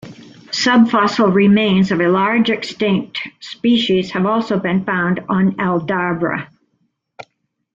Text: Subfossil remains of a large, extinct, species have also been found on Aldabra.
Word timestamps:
Subfossil 0.51 1.31
remains 1.31 1.91
of 1.91 2.01
a 2.01 2.07
large, 2.09 2.49
extinct, 2.49 3.19
species 3.39 4.09
have 4.09 4.25
also 4.25 4.57
been 4.57 4.83
found 4.83 5.19
on 5.29 5.55
Aldabra. 5.57 6.47